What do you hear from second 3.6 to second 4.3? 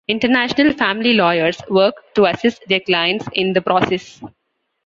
process.